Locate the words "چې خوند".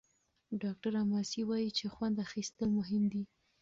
1.77-2.15